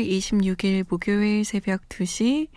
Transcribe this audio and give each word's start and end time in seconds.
5월 0.00 0.08
26일 0.08 0.86
목요일 0.88 1.44
새벽 1.44 1.88
2시 1.88 2.48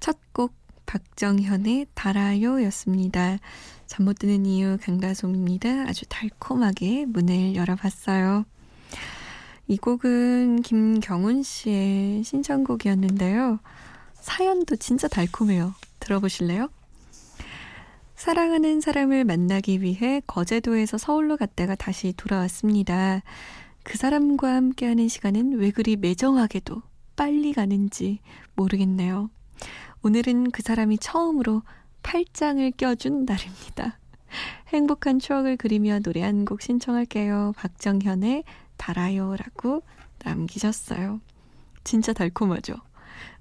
첫 0.00 0.18
곡 0.32 0.52
박정현의 0.86 1.86
달아요 1.94 2.62
였습니다. 2.64 3.38
잠 3.86 4.04
못 4.04 4.18
드는 4.18 4.44
이유 4.44 4.76
강다솜입니다. 4.82 5.84
아주 5.88 6.04
달콤하게 6.08 7.06
문을 7.06 7.54
열어봤어요. 7.54 8.44
이 9.68 9.76
곡은 9.78 10.62
김경훈 10.62 11.42
씨의 11.42 12.24
신청곡이었는데요. 12.24 13.60
사연도 14.14 14.76
진짜 14.76 15.08
달콤해요. 15.08 15.74
들어보실래요? 16.00 16.68
사랑하는 18.14 18.80
사람을 18.80 19.24
만나기 19.24 19.80
위해 19.80 20.20
거제도에서 20.26 20.98
서울로 20.98 21.36
갔다가 21.36 21.74
다시 21.74 22.12
돌아왔습니다. 22.16 23.22
그 23.84 23.98
사람과 23.98 24.54
함께하는 24.54 25.08
시간은 25.08 25.58
왜 25.58 25.70
그리 25.70 25.96
매정하게도 25.96 26.82
빨리 27.16 27.52
가는지 27.52 28.18
모르겠네요. 28.56 29.30
오늘은 30.02 30.50
그 30.50 30.62
사람이 30.62 30.98
처음으로 30.98 31.62
팔짱을 32.02 32.72
껴준 32.72 33.24
날입니다. 33.24 33.98
행복한 34.68 35.18
추억을 35.20 35.56
그리며 35.56 36.00
노래 36.00 36.22
한 36.22 36.44
곡 36.44 36.60
신청할게요. 36.62 37.52
박정현의 37.56 38.44
달아요라고 38.76 39.82
남기셨어요. 40.24 41.20
진짜 41.84 42.12
달콤하죠? 42.12 42.74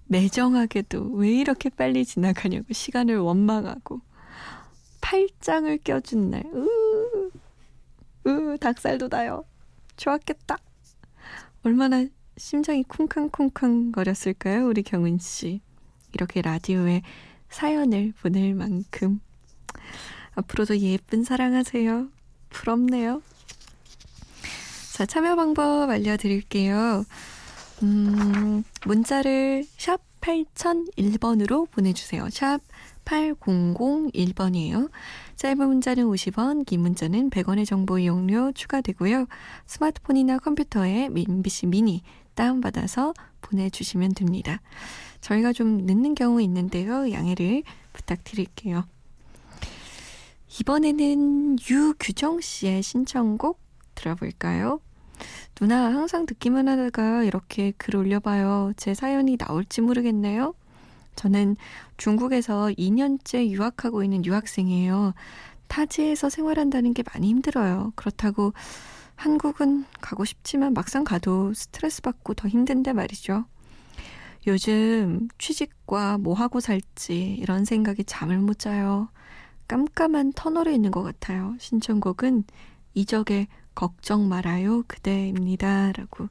매정하게도 0.06 1.14
왜 1.14 1.32
이렇게 1.32 1.70
빨리 1.70 2.06
지나가냐고 2.06 2.72
시간을 2.72 3.18
원망하고 3.18 4.02
팔짱을 5.02 5.80
껴준 5.80 6.30
날. 6.30 6.44
으, 6.54 7.32
으, 8.28 8.58
닭살 8.60 8.98
돋아요. 9.00 9.46
좋았겠다. 10.04 10.58
얼마나 11.64 12.06
심장이 12.36 12.84
쿵쾅쿵쾅 12.84 13.94
거렸을까요, 13.94 14.68
우리 14.68 14.84
경은 14.84 15.20
씨. 15.20 15.62
이렇게 16.12 16.42
라디오에 16.42 17.02
사연을 17.50 18.14
보낼 18.22 18.54
만큼. 18.54 19.22
앞으로도 20.36 20.78
예쁜 20.80 21.24
사랑하세요. 21.24 22.10
부럽네요. 22.50 23.22
자, 24.94 25.06
참여 25.06 25.36
방법 25.36 25.90
알려드릴게요. 25.90 27.06
음, 27.84 28.64
문자를 28.86 29.66
샵 29.78 30.02
8001번으로 30.22 31.70
보내주세요. 31.72 32.30
샵 32.30 32.60
8001번이에요. 33.06 34.90
짧은 35.36 35.68
문자는 35.68 36.06
50원, 36.06 36.66
긴 36.66 36.82
문자는 36.82 37.30
100원의 37.30 37.66
정보 37.66 38.00
이용료 38.00 38.54
추가되고요. 38.54 39.28
스마트폰이나 39.66 40.40
컴퓨터에 40.40 41.10
MBC 41.16 41.68
미니 41.68 42.02
다운받아서 42.36 43.14
보내주시면 43.42 44.14
됩니다. 44.14 44.62
저희가 45.22 45.54
좀 45.54 45.86
늦는 45.86 46.16
경우 46.16 46.42
있는데요. 46.42 47.12
양해를 47.12 47.64
부탁드릴게요. 47.94 48.86
이번에는 50.60 51.58
유규정 51.70 52.42
씨의 52.42 52.84
신청곡 52.84 53.60
들어볼까요? 53.96 54.80
누나 55.56 55.86
항상 55.86 56.26
듣기만 56.26 56.68
하다가 56.68 57.24
이렇게 57.24 57.72
글 57.78 57.96
올려봐요. 57.96 58.74
제 58.76 58.94
사연이 58.94 59.38
나올지 59.38 59.82
모르겠네요. 59.82 60.54
저는 61.16 61.56
중국에서 61.98 62.68
2년째 62.78 63.50
유학하고 63.50 64.04
있는 64.04 64.26
유학생이에요. 64.26 65.14
타지에서 65.68 66.30
생활한다는 66.30 66.94
게 66.94 67.04
많이 67.14 67.30
힘들어요. 67.30 67.94
그렇다고 67.96 68.54
한국은 69.16 69.86
가고 70.02 70.26
싶지만 70.26 70.74
막상 70.74 71.04
가도 71.04 71.54
스트레스 71.54 72.02
받고 72.02 72.34
더 72.34 72.48
힘든데 72.48 72.94
말이죠. 72.94 73.46
요즘 74.46 75.30
취직과 75.38 76.18
뭐 76.18 76.34
하고 76.34 76.60
살지 76.60 77.38
이런 77.40 77.66
생각이 77.66 78.04
잠을 78.04 78.38
못 78.40 78.60
자요. 78.60 79.10
깜깜한 79.68 80.34
터널에 80.34 80.74
있는 80.74 80.92
것 80.92 81.04
같아요. 81.04 81.56
신청곡은 81.60 82.44
이적의 82.94 83.48
걱정 83.74 84.28
말아요 84.28 84.84
그대입니다. 84.88 85.92
라고 85.94 86.28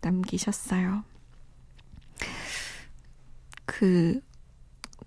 남기셨어요. 0.00 1.04
그 3.72 4.20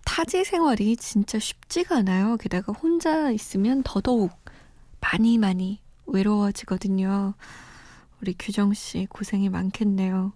타지 0.06 0.44
생활이 0.44 0.98
진짜 0.98 1.38
쉽지가 1.38 1.98
않아요. 1.98 2.36
게다가 2.38 2.74
혼자 2.74 3.30
있으면 3.30 3.84
더더욱 3.84 4.32
많이 5.00 5.38
많이 5.38 5.82
외로워지거든요. 6.08 7.36
우리 8.22 8.34
규정 8.40 8.74
씨 8.74 9.06
고생이 9.08 9.50
많겠네요. 9.50 10.34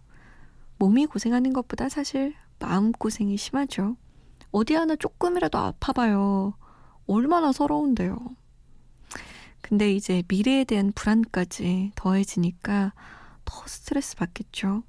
몸이 0.78 1.07
고생하는 1.07 1.53
것보다 1.53 1.89
사실 1.89 2.35
마음 2.59 2.91
고생이 2.91 3.35
심하죠. 3.35 3.97
어디 4.51 4.75
하나 4.75 4.95
조금이라도 4.95 5.57
아파봐요. 5.57 6.53
얼마나 7.07 7.51
서러운데요. 7.51 8.16
근데 9.62 9.91
이제 9.91 10.22
미래에 10.28 10.66
대한 10.66 10.91
불안까지 10.94 11.94
더해지니까 11.95 12.94
더 13.44 13.68
스트레스 13.68 14.16
받겠죠. 14.16 14.84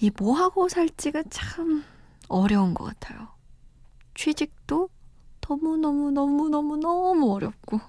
이 0.00 0.10
뭐 0.18 0.34
하고 0.34 0.68
살지가 0.68 1.22
참 1.30 1.84
어려운 2.32 2.74
것 2.74 2.84
같아요. 2.84 3.28
취직도 4.14 4.88
너무너무너무너무너무 5.46 7.32
어렵고. 7.32 7.80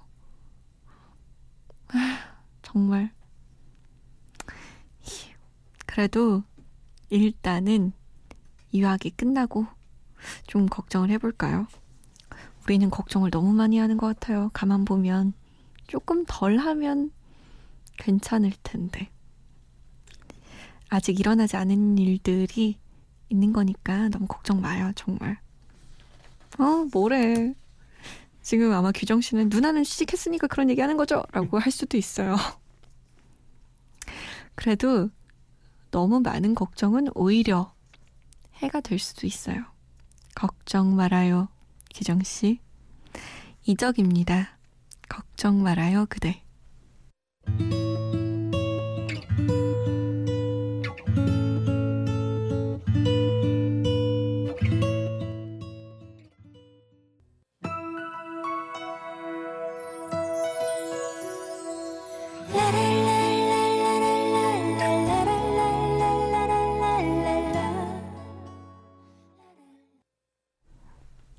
정말. 2.62 3.12
그래도 5.86 6.44
일단은 7.10 7.94
유학이 8.74 9.12
끝나고 9.12 9.68
좀 10.48 10.66
걱정을 10.66 11.12
해볼까요? 11.12 11.68
우리는 12.64 12.90
걱정을 12.90 13.30
너무 13.30 13.54
많이 13.54 13.78
하는 13.78 13.98
것 13.98 14.08
같아요. 14.08 14.50
가만 14.54 14.86
보면 14.86 15.34
조금 15.88 16.26
덜 16.28 16.58
하면 16.58 17.12
괜찮을 17.98 18.52
텐데. 18.64 19.10
아직 20.90 21.20
일어나지 21.20 21.58
않은 21.58 21.98
일들이 21.98 22.80
있는 23.34 23.52
거니까 23.52 24.10
너무 24.10 24.28
걱정 24.28 24.62
마요, 24.62 24.92
정말. 24.96 25.40
어, 26.60 26.88
뭐래. 26.94 27.54
지금 28.42 28.72
아마 28.74 28.92
규정 28.92 29.22
씨는 29.22 29.50
누나는 29.50 29.84
취직했으니까 29.84 30.48
그런 30.48 30.70
얘기 30.70 30.82
하는 30.82 30.98
거죠? 30.98 31.24
라고 31.32 31.60
할 31.60 31.72
수도 31.72 31.98
있어요. 31.98 32.36
그래도 34.56 35.10
너무 35.92 36.20
많은 36.20 36.54
걱정은 36.54 37.08
오히려 37.16 37.74
해가 38.58 38.82
될 38.82 39.00
수도 39.00 39.26
있어요. 39.26 39.64
걱정 40.36 40.96
말아요, 40.96 41.48
규정 41.94 42.22
씨. 42.24 42.60
이적입니다. 43.66 44.58
걱정 45.08 45.64
말아요, 45.64 46.06
그대. 46.10 46.44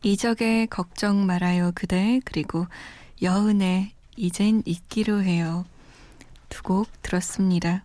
이적의 0.05 0.67
걱정 0.67 1.25
말아요 1.25 1.73
그대 1.75 2.21
그리고 2.27 2.67
여은의 3.23 3.93
이젠 4.17 4.63
잊기로 4.67 5.23
해요 5.23 5.65
두 6.51 6.63
곡 6.63 6.87
들었습니다. 7.03 7.85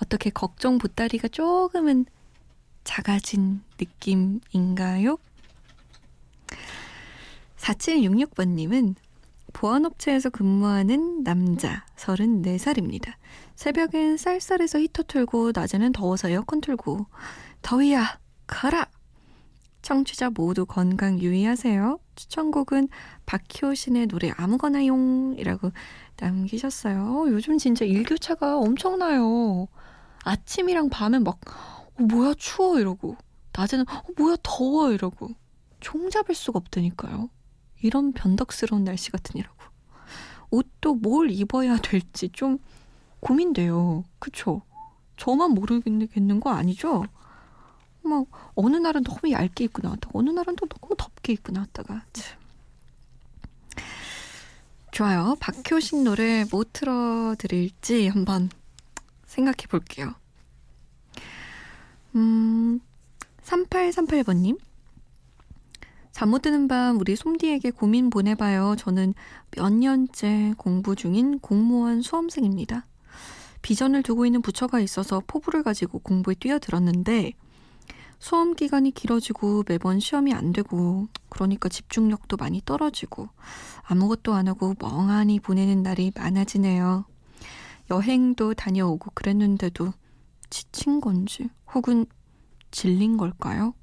어떻게 0.00 0.30
걱정 0.30 0.78
보따리가 0.78 1.28
조금은 1.28 2.06
작아진 2.84 3.62
느낌인가요? 3.80 5.18
4766번님은 7.58 8.94
보안업체에서 9.52 10.30
근무하는 10.30 11.24
남자 11.24 11.84
34살입니다. 11.96 13.14
새벽엔 13.56 14.16
쌀쌀해서 14.16 14.78
히터 14.78 15.02
틀고 15.08 15.52
낮에는 15.54 15.92
더워서 15.92 16.28
에어컨 16.30 16.60
틀고 16.60 17.06
더위야 17.62 18.18
가라! 18.46 18.86
청취자 19.88 20.28
모두 20.28 20.66
건강 20.66 21.18
유의하세요. 21.18 21.98
추천곡은 22.14 22.90
박효신의 23.24 24.08
노래 24.08 24.30
아무거나용이라고 24.36 25.70
남기셨어요. 26.20 27.24
요즘 27.28 27.56
진짜 27.56 27.86
일교차가 27.86 28.58
엄청나요. 28.58 29.66
아침이랑 30.24 30.90
밤에 30.90 31.20
막 31.20 31.40
어, 31.98 32.02
뭐야 32.02 32.34
추워 32.36 32.78
이러고 32.78 33.16
낮에는 33.56 33.86
어, 33.88 34.02
뭐야 34.18 34.36
더워 34.42 34.92
이러고 34.92 35.30
총 35.80 36.10
잡을 36.10 36.34
수가 36.34 36.58
없다니까요. 36.58 37.30
이런 37.80 38.12
변덕스러운 38.12 38.84
날씨 38.84 39.10
같으니라고. 39.10 39.56
옷도 40.50 40.96
뭘 40.96 41.30
입어야 41.30 41.78
될지 41.78 42.28
좀 42.28 42.58
고민돼요. 43.20 44.04
그쵸? 44.18 44.60
저만 45.16 45.52
모르겠는 45.52 46.40
거 46.40 46.50
아니죠? 46.50 47.04
막 48.02 48.26
어느 48.54 48.76
날은 48.76 49.04
너무 49.04 49.30
얇게 49.30 49.64
입고 49.64 49.82
나왔다가 49.82 50.10
어느 50.14 50.30
날은 50.30 50.56
또 50.56 50.66
너무 50.66 50.94
덥게 50.96 51.32
입고 51.34 51.52
나왔다가 51.52 52.04
참. 52.12 52.38
좋아요. 54.90 55.36
박효신 55.40 56.04
노래 56.04 56.44
뭐 56.50 56.64
틀어드릴지 56.72 58.08
한번 58.08 58.50
생각해 59.26 59.66
볼게요. 59.68 60.14
음, 62.16 62.80
3838번님. 63.44 64.58
잠 66.12 66.30
못 66.30 66.42
드는 66.42 66.66
밤 66.66 66.98
우리 66.98 67.14
솜디에게 67.14 67.70
고민 67.70 68.10
보내봐요. 68.10 68.74
저는 68.76 69.14
몇 69.52 69.72
년째 69.72 70.54
공부 70.58 70.96
중인 70.96 71.38
공무원 71.38 72.02
수험생입니다. 72.02 72.86
비전을 73.62 74.02
두고 74.02 74.26
있는 74.26 74.42
부처가 74.42 74.80
있어서 74.80 75.22
포부를 75.28 75.62
가지고 75.62 76.00
공부에 76.00 76.34
뛰어들었는데 76.34 77.34
수험 78.18 78.54
기간이 78.54 78.90
길어지고 78.90 79.64
매번 79.68 80.00
시험이 80.00 80.34
안 80.34 80.52
되고 80.52 81.06
그러니까 81.28 81.68
집중력도 81.68 82.36
많이 82.36 82.60
떨어지고 82.64 83.28
아무것도 83.84 84.34
안 84.34 84.48
하고 84.48 84.74
멍하니 84.78 85.40
보내는 85.40 85.82
날이 85.82 86.12
많아지네요. 86.14 87.04
여행도 87.90 88.54
다녀오고 88.54 89.12
그랬는데도 89.14 89.92
지친 90.50 91.00
건지 91.00 91.48
혹은 91.74 92.06
질린 92.70 93.16
걸까요? 93.16 93.74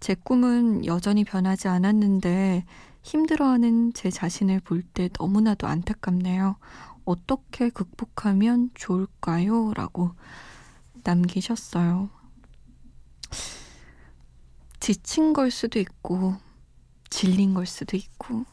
제 0.00 0.14
꿈은 0.14 0.86
여전히 0.86 1.24
변하지 1.24 1.68
않았는데 1.68 2.64
힘들어하는 3.02 3.92
제 3.94 4.10
자신을 4.10 4.60
볼 4.60 4.82
때 4.94 5.08
너무나도 5.18 5.66
안타깝네요. 5.66 6.56
어떻게 7.04 7.68
극복하면 7.70 8.70
좋을까요? 8.74 9.72
라고 9.74 10.12
남기셨어요. 11.04 12.10
지친 14.86 15.32
걸 15.32 15.50
수도 15.50 15.80
있고, 15.80 16.36
질린 17.10 17.54
걸 17.54 17.66
수도 17.66 17.96
있고, 17.96 18.44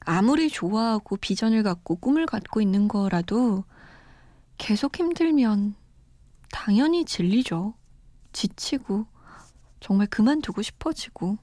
아무리 0.00 0.50
좋아하고 0.50 1.16
비전을 1.16 1.62
갖고 1.62 1.96
꿈을 1.96 2.26
갖고 2.26 2.60
있는 2.60 2.86
거라도 2.86 3.64
계속 4.58 4.98
힘들면 4.98 5.74
당연히 6.50 7.06
질리죠. 7.06 7.72
지치고, 8.34 9.06
정말 9.80 10.06
그만두고 10.08 10.60
싶어지고. 10.60 11.38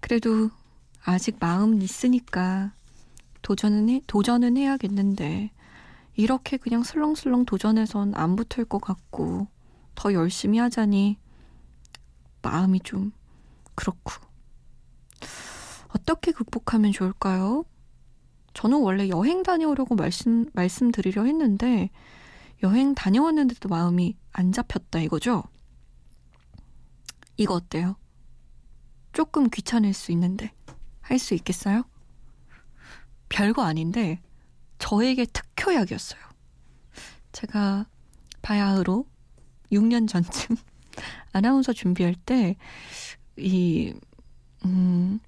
그래도 0.00 0.48
아직 1.04 1.36
마음 1.38 1.82
있으니까 1.82 2.72
도전은 3.42 3.90
해, 3.90 4.00
도전은 4.06 4.56
해야겠는데, 4.56 5.50
이렇게 6.16 6.56
그냥 6.56 6.84
슬렁슬렁 6.84 7.44
도전해선 7.44 8.14
안 8.14 8.34
붙을 8.34 8.64
것 8.64 8.80
같고, 8.80 9.46
더 9.94 10.14
열심히 10.14 10.56
하자니 10.58 11.18
마음이 12.50 12.80
좀 12.80 13.12
그렇고. 13.74 14.12
어떻게 15.88 16.32
극복하면 16.32 16.92
좋을까요? 16.92 17.64
저는 18.54 18.80
원래 18.80 19.08
여행 19.08 19.42
다녀오려고 19.42 19.94
말씀, 19.94 20.46
말씀드리려 20.52 21.24
했는데, 21.24 21.90
여행 22.62 22.94
다녀왔는데도 22.94 23.68
마음이 23.68 24.16
안 24.32 24.52
잡혔다 24.52 25.00
이거죠? 25.00 25.44
이거 27.36 27.54
어때요? 27.54 27.96
조금 29.12 29.48
귀찮을 29.48 29.92
수 29.92 30.10
있는데, 30.12 30.52
할 31.00 31.18
수 31.18 31.34
있겠어요? 31.34 31.84
별거 33.28 33.62
아닌데, 33.62 34.20
저에게 34.78 35.26
특효약이었어요. 35.26 36.20
제가 37.32 37.86
바야흐로 38.42 39.06
6년 39.70 40.08
전쯤 40.08 40.56
아나운서 41.38 41.72
준비할 41.72 42.14
때, 42.14 42.56
이, 43.36 43.94
음, 44.64 45.20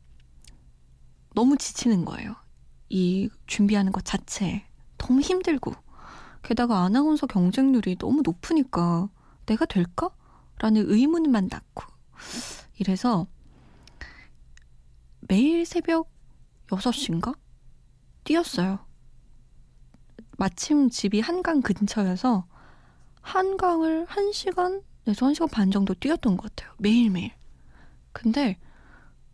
너무 1.35 1.57
지치는 1.57 2.05
거예요. 2.05 2.35
이 2.89 3.29
준비하는 3.47 3.93
것 3.93 4.05
자체에. 4.05 4.65
너무 4.99 5.21
힘들고. 5.21 5.73
게다가 6.43 6.83
아나운서 6.83 7.27
경쟁률이 7.27 7.97
너무 7.97 8.23
높으니까 8.23 9.09
내가 9.47 9.65
될까? 9.65 10.11
라는 10.59 10.91
의문만 10.91 11.49
낳고. 11.51 11.85
이래서 12.79 13.27
매일 15.21 15.65
새벽 15.65 16.11
6시인가? 16.67 17.37
뛰었어요. 18.25 18.85
마침 20.37 20.89
집이 20.91 21.21
한강 21.21 21.61
근처여서 21.61 22.47
한강을 23.21 24.07
1시간 24.07 24.83
내서 25.05 25.27
1시간 25.27 25.51
반 25.51 25.71
정도 25.71 25.95
뛰었던 25.95 26.37
것 26.37 26.55
같아요. 26.55 26.75
매일매일. 26.79 27.33
근데 28.13 28.59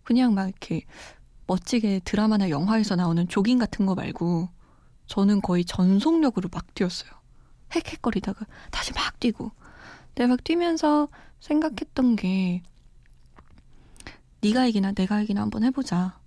그냥 0.02 0.34
막 0.34 0.48
이렇게 0.48 0.84
멋지게 1.46 2.00
드라마나 2.04 2.50
영화에서 2.50 2.96
나오는 2.96 3.26
조깅 3.28 3.58
같은 3.58 3.86
거 3.86 3.94
말고 3.94 4.48
저는 5.06 5.40
거의 5.40 5.64
전속력으로 5.64 6.48
막 6.52 6.74
뛰었어요. 6.74 7.10
헥헥거리다가 7.74 8.46
다시 8.70 8.92
막 8.92 9.18
뛰고. 9.20 9.50
내가 10.14 10.28
막 10.28 10.44
뛰면서 10.44 11.08
생각했던 11.40 12.16
게 12.16 12.62
네가 14.40 14.66
이기나 14.66 14.92
내가 14.92 15.20
이기나 15.20 15.42
한번 15.42 15.64
해보자. 15.64 16.18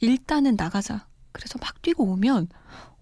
일단은 0.00 0.56
나가자. 0.56 1.06
그래서 1.32 1.58
막 1.60 1.82
뛰고 1.82 2.04
오면 2.04 2.48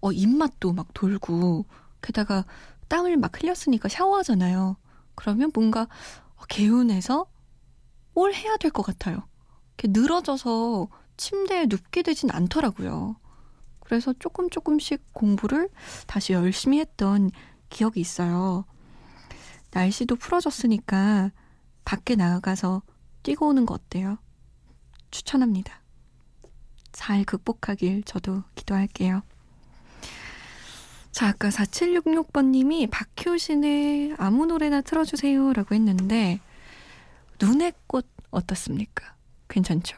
어 0.01 0.11
입맛도 0.11 0.73
막 0.73 0.87
돌고 0.93 1.65
게다가 2.01 2.45
땀을 2.87 3.17
막 3.17 3.41
흘렸으니까 3.41 3.89
샤워하잖아요. 3.89 4.77
그러면 5.15 5.51
뭔가 5.53 5.87
개운해서 6.49 7.25
뭘 8.13 8.33
해야 8.33 8.57
될 8.57 8.71
것 8.71 8.83
같아요. 8.83 9.27
이렇게 9.77 9.99
늘어져서 9.99 10.87
침대에 11.17 11.65
눕게 11.67 12.01
되진 12.03 12.29
않더라고요. 12.31 13.15
그래서 13.79 14.13
조금 14.19 14.49
조금씩 14.49 15.13
공부를 15.13 15.69
다시 16.07 16.33
열심히 16.33 16.79
했던 16.79 17.31
기억이 17.69 17.99
있어요. 17.99 18.65
날씨도 19.71 20.15
풀어졌으니까 20.17 21.31
밖에 21.85 22.15
나가서 22.15 22.83
뛰고 23.23 23.47
오는 23.47 23.65
거 23.65 23.73
어때요? 23.73 24.17
추천합니다. 25.11 25.81
잘 26.91 27.23
극복하길 27.25 28.03
저도 28.03 28.43
기도할게요. 28.55 29.21
자, 31.13 31.27
아까 31.27 31.49
4766번님이 31.49 32.89
박효신의 32.89 34.15
아무 34.17 34.47
노래나 34.47 34.81
틀어주세요 34.81 35.53
라고 35.53 35.75
했는데, 35.75 36.39
눈의 37.39 37.73
꽃 37.85 38.07
어떻습니까? 38.31 39.15
괜찮죠? 39.47 39.95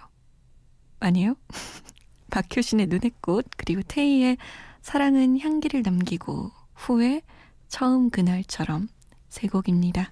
아니요? 0.99 1.35
박효신의 2.31 2.87
눈의 2.87 3.11
꽃, 3.21 3.45
그리고 3.55 3.81
테이의 3.87 4.35
사랑은 4.81 5.39
향기를 5.39 5.83
남기고, 5.83 6.51
후에 6.73 7.21
처음 7.69 8.09
그날처럼 8.09 8.89
세 9.29 9.47
곡입니다. 9.47 10.11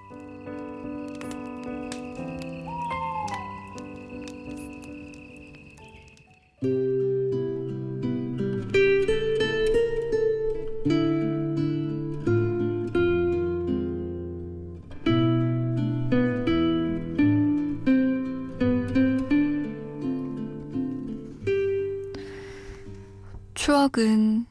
추억은 23.71 24.45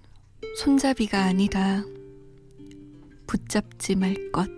손잡이가 0.56 1.22
아니다. 1.24 1.84
붙잡지 3.26 3.94
말 3.94 4.14
것. 4.32 4.48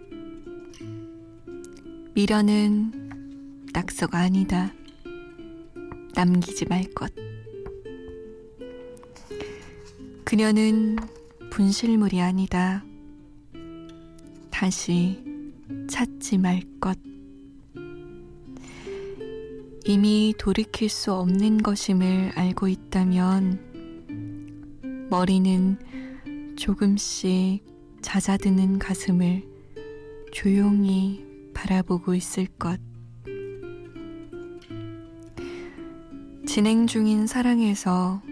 미련은 2.14 3.10
낙서가 3.72 4.18
아니다. 4.18 4.72
남기지 6.14 6.66
말 6.66 6.84
것. 6.94 7.12
그녀는 10.22 10.94
분실물이 11.50 12.20
아니다. 12.20 12.84
다시 14.48 15.24
찾지 15.90 16.38
말 16.38 16.62
것. 16.78 16.96
이미 19.86 20.32
돌이킬 20.38 20.88
수 20.88 21.12
없는 21.14 21.64
것임을 21.64 22.30
알고 22.36 22.68
있다면 22.68 23.71
머리는 25.12 25.76
조금씩 26.56 27.62
잦아드는 28.00 28.78
가슴을 28.78 29.42
조용히 30.32 31.22
바라보고 31.52 32.14
있을 32.14 32.46
것. 32.46 32.80
진행 36.46 36.86
중인 36.86 37.26
사랑에서 37.26 38.22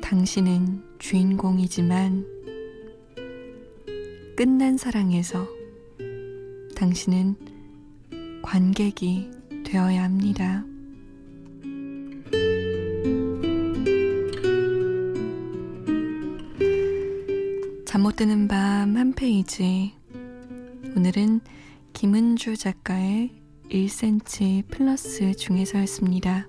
당신은 0.00 0.84
주인공이지만 1.00 2.26
끝난 4.36 4.76
사랑에서 4.76 5.48
당신은 6.76 7.34
관객이 8.42 9.32
되어야 9.64 10.04
합니다. 10.04 10.64
잠못 18.22 18.28
드는 18.28 18.46
밤 18.46 18.96
한 18.96 19.12
페이지. 19.14 19.94
오늘은 20.96 21.40
김은주 21.92 22.56
작가의 22.56 23.30
1cm 23.68 24.68
플러스 24.68 25.34
중에서였습니다. 25.34 26.46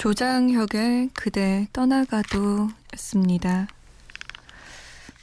조장혁의 0.00 1.10
그대 1.12 1.68
떠나가도 1.74 2.68
였습니다. 2.94 3.68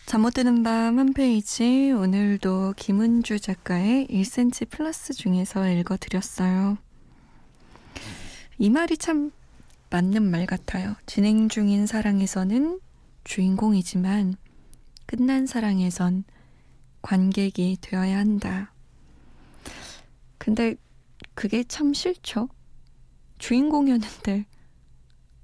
잠 0.06 0.22
못 0.22 0.36
드는 0.36 0.62
밤 0.62 1.00
한 1.00 1.14
페이지 1.14 1.92
오늘도 1.92 2.76
김은주 2.78 3.40
작가의 3.40 4.06
1cm 4.06 4.70
플러스 4.70 5.16
중에서 5.16 5.68
읽어드렸어요. 5.68 6.78
이 8.60 8.70
말이 8.70 9.00
참 9.00 9.32
맞는 9.90 10.22
말 10.22 10.46
같아요. 10.46 10.96
진행 11.08 11.50
중인 11.50 11.88
사랑에서는 11.88 12.80
주인공이지만 13.24 14.36
끝난 15.08 15.48
사랑에선 15.48 16.24
관객이 17.02 17.80
되어야 17.82 18.20
한다. 18.20 18.72
근데 20.38 20.76
그게 21.34 21.64
참 21.64 21.96
싫죠. 21.96 22.50
주인공이었는데 23.40 24.46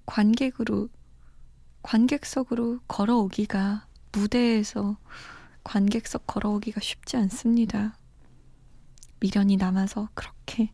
관객으로 0.06 0.90
관객석으로 1.82 2.80
걸어오기가 2.88 3.88
무대에서 4.12 4.98
관객석 5.64 6.28
걸어오기가 6.28 6.82
쉽지 6.82 7.18
않습니다. 7.18 7.98
미련이 9.20 9.58
남아서 9.58 10.10
그렇게 10.14 10.72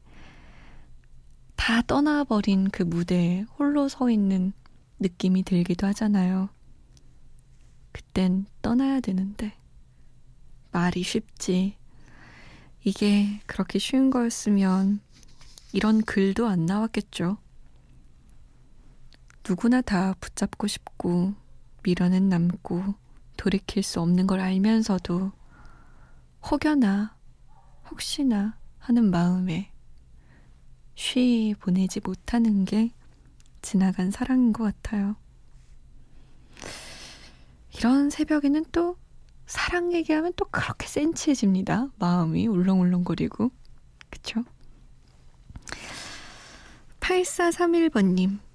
다 1.55 1.81
떠나버린 1.81 2.69
그 2.69 2.83
무대에 2.83 3.45
홀로 3.57 3.89
서 3.89 4.09
있는 4.09 4.53
느낌이 4.99 5.43
들기도 5.43 5.87
하잖아요. 5.87 6.49
그땐 7.91 8.45
떠나야 8.61 8.99
되는데 9.01 9.53
말이 10.71 11.03
쉽지. 11.03 11.77
이게 12.83 13.41
그렇게 13.45 13.77
쉬운 13.77 14.09
거였으면 14.09 15.01
이런 15.73 16.01
글도 16.01 16.47
안 16.47 16.65
나왔겠죠. 16.65 17.37
누구나 19.49 19.81
다 19.81 20.13
붙잡고 20.19 20.67
싶고 20.67 21.33
미련은 21.81 22.29
남고 22.29 22.93
돌이킬 23.35 23.81
수 23.81 23.99
없는 23.99 24.27
걸 24.27 24.41
알면서도 24.41 25.31
혹여나 26.43 27.17
혹시나 27.89 28.59
하는 28.77 29.09
마음에 29.09 29.71
쉬 30.93 31.55
보내지 31.59 31.99
못하는 32.03 32.63
게 32.63 32.91
지나간 33.63 34.11
사랑인 34.11 34.53
것 34.53 34.65
같아요. 34.65 35.15
이런 37.75 38.11
새벽에는 38.11 38.65
또 38.71 38.97
사랑 39.47 39.93
얘기하면 39.93 40.33
또 40.35 40.45
그렇게 40.45 40.85
센치해집니다. 40.85 41.87
마음이 41.97 42.45
울렁울렁거리고. 42.45 43.49
그쵸? 44.11 44.43
8431번님. 46.99 48.48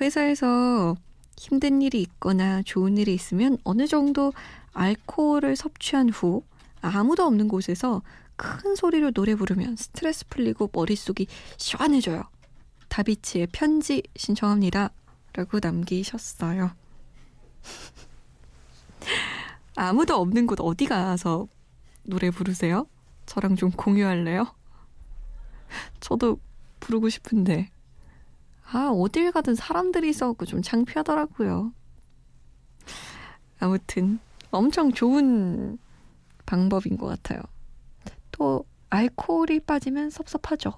회사에서 0.00 0.96
힘든 1.36 1.82
일이 1.82 2.00
있거나 2.02 2.62
좋은 2.62 2.98
일이 2.98 3.14
있으면 3.14 3.58
어느 3.64 3.86
정도 3.86 4.32
알코올을 4.72 5.56
섭취한 5.56 6.10
후 6.10 6.42
아무도 6.80 7.24
없는 7.24 7.48
곳에서 7.48 8.02
큰 8.36 8.76
소리로 8.76 9.10
노래 9.10 9.34
부르면 9.34 9.76
스트레스 9.76 10.26
풀리고 10.28 10.70
머릿속이 10.72 11.26
시원해져요. 11.56 12.22
다비치의 12.88 13.48
편지 13.52 14.02
신청합니다. 14.16 14.90
라고 15.32 15.58
남기셨어요. 15.60 16.70
아무도 19.76 20.16
없는 20.16 20.46
곳 20.46 20.60
어디 20.60 20.86
가서 20.86 21.48
노래 22.02 22.30
부르세요? 22.30 22.86
저랑 23.26 23.56
좀 23.56 23.70
공유할래요? 23.70 24.46
저도 26.00 26.40
부르고 26.80 27.08
싶은데. 27.08 27.70
아, 28.70 28.88
어딜 28.90 29.32
가든 29.32 29.54
사람들이 29.54 30.10
있어갖고 30.10 30.44
좀 30.46 30.62
창피하더라고요. 30.62 31.72
아무튼, 33.60 34.18
엄청 34.50 34.92
좋은 34.92 35.78
방법인 36.46 36.96
것 36.96 37.06
같아요. 37.06 37.40
또, 38.32 38.64
알코올이 38.90 39.60
빠지면 39.60 40.10
섭섭하죠. 40.10 40.72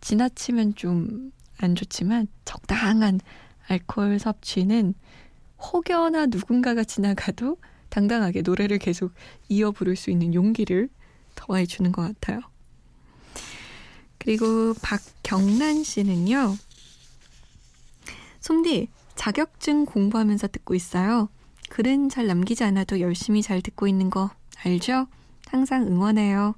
지나치면 0.00 0.74
좀 0.74 1.32
안 1.62 1.74
좋지만, 1.74 2.26
적당한 2.44 3.20
알코올 3.68 4.18
섭취는 4.18 4.94
혹여나 5.60 6.26
누군가가 6.26 6.84
지나가도 6.84 7.58
당당하게 7.90 8.42
노래를 8.42 8.78
계속 8.78 9.12
이어 9.48 9.70
부를 9.70 9.94
수 9.96 10.10
있는 10.10 10.32
용기를 10.32 10.88
더해 11.34 11.66
주는 11.66 11.92
것 11.92 12.02
같아요. 12.02 12.40
그리고 14.18 14.74
박경란 14.82 15.82
씨는요, 15.82 16.56
솜디, 18.40 18.88
자격증 19.14 19.84
공부하면서 19.84 20.48
듣고 20.48 20.74
있어요. 20.74 21.28
글은 21.68 22.08
잘 22.08 22.26
남기지 22.26 22.64
않아도 22.64 23.00
열심히 23.00 23.42
잘 23.42 23.62
듣고 23.62 23.86
있는 23.86 24.10
거 24.10 24.30
알죠? 24.64 25.06
항상 25.46 25.86
응원해요. 25.86 26.54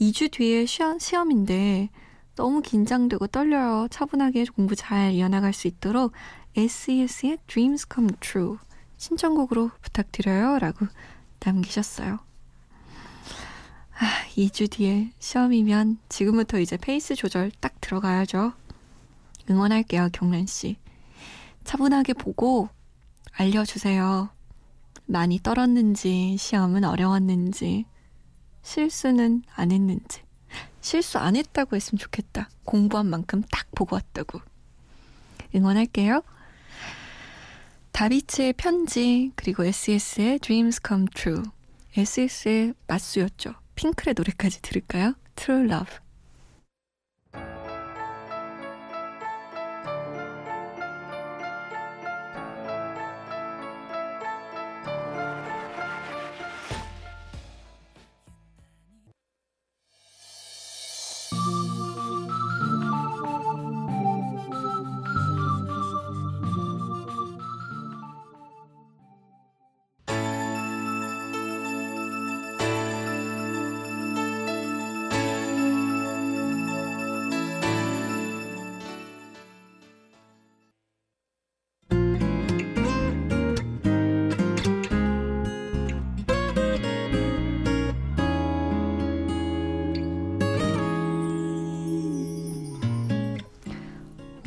2주 0.00 0.30
뒤에 0.30 0.66
시험, 0.66 0.98
시험 0.98 1.30
인데 1.30 1.90
너무 2.36 2.62
긴장되고 2.62 3.26
떨려요. 3.26 3.88
차분하게 3.90 4.46
공부 4.54 4.74
잘 4.74 5.12
이어나갈 5.12 5.52
수 5.52 5.66
있도록 5.68 6.12
SES의 6.56 7.38
Dreams 7.46 7.86
Come 7.92 8.10
True 8.20 8.56
신청곡으로 8.96 9.70
부탁드려요. 9.82 10.58
라고 10.58 10.86
남기셨어요. 11.44 12.18
아, 13.98 14.06
2주 14.34 14.70
뒤에 14.70 15.10
시험이면 15.18 15.98
지금부터 16.08 16.58
이제 16.60 16.76
페이스 16.78 17.14
조절 17.14 17.50
딱 17.60 17.78
들어가야죠. 17.80 18.52
응원할게요, 19.50 20.08
경란 20.12 20.46
씨. 20.46 20.76
차분하게 21.64 22.14
보고 22.14 22.68
알려주세요. 23.32 24.30
많이 25.06 25.40
떨었는지, 25.40 26.36
시험은 26.38 26.84
어려웠는지, 26.84 27.86
실수는 28.62 29.42
안 29.54 29.72
했는지. 29.72 30.22
실수 30.80 31.18
안 31.18 31.36
했다고 31.36 31.76
했으면 31.76 31.98
좋겠다. 31.98 32.48
공부한 32.64 33.06
만큼 33.06 33.42
딱 33.50 33.66
보고 33.74 33.96
왔다고. 33.96 34.40
응원할게요. 35.54 36.22
다비치의 37.92 38.54
편지, 38.54 39.32
그리고 39.34 39.64
SES의 39.64 40.38
Dreams 40.38 40.80
Come 40.86 41.06
True. 41.14 41.42
SES의 41.96 42.74
맞수였죠. 42.86 43.54
핑클의 43.74 44.14
노래까지 44.16 44.62
들을까요? 44.62 45.14
True 45.36 45.64
Love. 45.64 45.96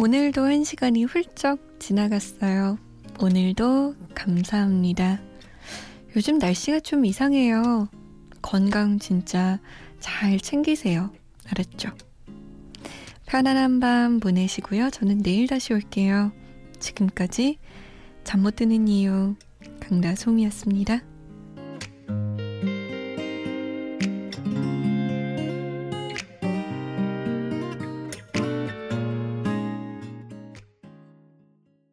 오늘도 0.03 0.43
한 0.43 0.65
시간이 0.65 1.05
훌쩍 1.05 1.79
지나갔어요. 1.79 2.77
오늘도 3.22 3.95
감사합니다. 4.13 5.22
요즘 6.13 6.39
날씨가 6.39 6.81
좀 6.81 7.05
이상해요. 7.05 7.88
건강 8.41 9.00
진짜 9.00 9.62
잘 10.01 10.41
챙기세요. 10.41 11.10
알았죠? 11.48 11.91
편안한 13.27 13.79
밤 13.79 14.19
보내시고요. 14.19 14.89
저는 14.89 15.24
내일 15.24 15.48
다시 15.48 15.72
올게요. 15.72 16.33
지금까지 16.81 17.60
잠 18.25 18.41
못 18.41 18.57
드는 18.57 18.89
이유 18.89 19.36
강다솜이었습니다. 19.79 21.12